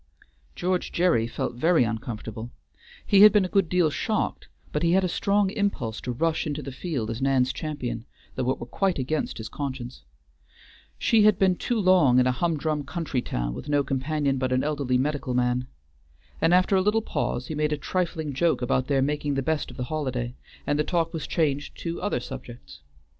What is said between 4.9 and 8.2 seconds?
had a strong impulse to rush into the field as Nan's champion,